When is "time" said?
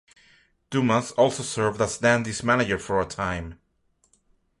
3.05-3.59